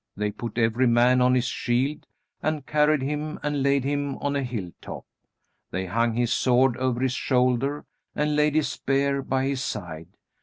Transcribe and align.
They 0.17 0.31
put 0.31 0.57
every 0.57 0.87
man 0.87 1.21
on 1.21 1.35
his 1.35 1.45
shield 1.45 2.07
and 2.41 2.65
carried 2.65 3.03
him 3.03 3.39
and 3.43 3.61
laid 3.61 3.83
him 3.83 4.17
on 4.17 4.35
a 4.35 4.41
hill 4.41 4.71
top. 4.81 5.05
They 5.69 5.85
hung 5.85 6.15
his 6.15 6.33
sword 6.33 6.75
over 6.77 7.01
his 7.01 7.13
shoulder 7.13 7.85
and 8.15 8.35
laid 8.35 8.55
his 8.55 8.67
spear 8.69 9.21
by 9.21 9.45
his 9.45 9.61
side. 9.61 10.07